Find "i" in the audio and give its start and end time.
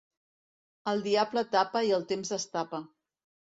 1.91-1.95